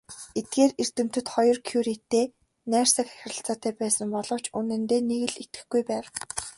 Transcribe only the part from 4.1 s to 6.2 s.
боловч үнэндээ нэг л итгэхгүй байв.